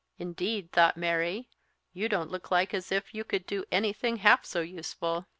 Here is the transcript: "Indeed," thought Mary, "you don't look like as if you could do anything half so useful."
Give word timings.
"Indeed," 0.17 0.71
thought 0.71 0.97
Mary, 0.97 1.47
"you 1.93 2.09
don't 2.09 2.31
look 2.31 2.49
like 2.49 2.73
as 2.73 2.91
if 2.91 3.13
you 3.13 3.23
could 3.23 3.45
do 3.45 3.65
anything 3.71 4.17
half 4.17 4.43
so 4.45 4.61
useful." 4.61 5.27